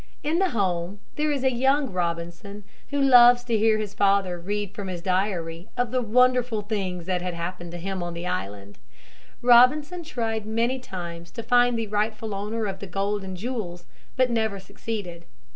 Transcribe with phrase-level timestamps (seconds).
[0.23, 4.73] In the home there is a young Robinson who loves to hear his father read
[4.73, 8.79] from his diary of the wonderful things that happened on the island.
[9.43, 13.85] Robinson tried many times to find the rightful owner of the gold and jewels,
[14.15, 15.23] but never succeeded.